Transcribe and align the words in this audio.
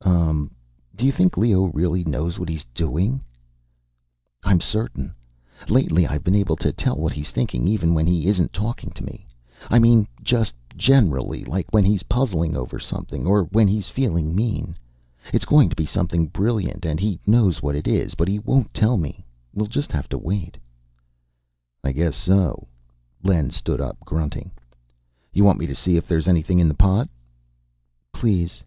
Umm. 0.00 0.50
Do 0.96 1.06
you 1.06 1.12
think 1.12 1.36
Leo 1.36 1.66
really 1.66 2.02
knows 2.02 2.36
what 2.36 2.48
he's 2.48 2.64
doing?" 2.74 3.22
"I'm 4.42 4.60
certain. 4.60 5.14
Lately 5.68 6.04
I've 6.04 6.24
been 6.24 6.34
able 6.34 6.56
to 6.56 6.72
tell 6.72 6.96
what 6.96 7.12
he's 7.12 7.30
thinking 7.30 7.68
even 7.68 7.94
when 7.94 8.04
he 8.04 8.26
isn't 8.26 8.52
talking 8.52 8.90
to 8.90 9.04
me. 9.04 9.24
I 9.70 9.78
mean 9.78 10.08
just 10.20 10.52
generally, 10.76 11.44
like 11.44 11.66
when 11.70 11.84
he's 11.84 12.02
puzzling 12.02 12.56
over 12.56 12.80
something, 12.80 13.24
or 13.24 13.44
when 13.44 13.68
he's 13.68 13.88
feeling 13.88 14.34
mean. 14.34 14.76
It's 15.32 15.44
going 15.44 15.68
to 15.70 15.76
be 15.76 15.86
something 15.86 16.26
brilliant 16.26 16.84
and 16.84 16.98
he 16.98 17.20
knows 17.24 17.62
what 17.62 17.76
it 17.76 17.86
is, 17.86 18.16
but 18.16 18.26
he 18.26 18.40
won't 18.40 18.74
tell 18.74 18.96
me. 18.96 19.24
We'll 19.54 19.68
just 19.68 19.92
have 19.92 20.08
to 20.08 20.18
wait." 20.18 20.58
"I 21.84 21.92
guess 21.92 22.16
so." 22.16 22.66
Len 23.22 23.50
stood 23.52 23.80
up, 23.80 24.00
grunting. 24.00 24.50
"You 25.32 25.44
want 25.44 25.60
me 25.60 25.68
to 25.68 25.74
see 25.76 25.94
if 25.96 26.08
there's 26.08 26.26
anything 26.26 26.58
in 26.58 26.66
the 26.66 26.74
pot?" 26.74 27.08
"Please." 28.12 28.64